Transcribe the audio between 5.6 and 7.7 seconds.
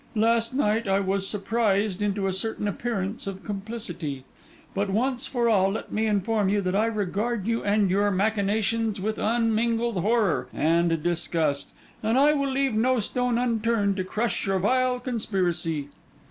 let me inform you that I regard you